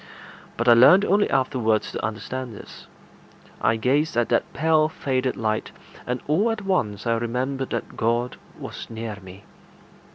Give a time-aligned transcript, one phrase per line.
[0.57, 2.87] But I learned only afterwards to understand this.
[3.61, 5.71] I gazed at that pale faded light,
[6.07, 9.43] and all at once I remembered that God was near me.